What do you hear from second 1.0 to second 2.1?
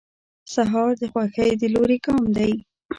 د خوښۍ د لوري